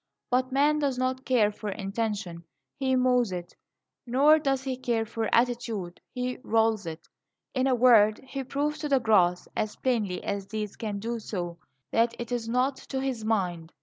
[0.31, 2.43] But man does not care for intention;
[2.79, 3.55] he mows it.
[4.07, 7.07] Nor does he care for attitude; he rolls it.
[7.53, 11.59] In a word, he proves to the grass, as plainly as deeds can do so,
[11.91, 13.73] that it is not to his mind.